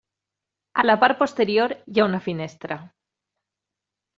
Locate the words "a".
0.83-0.85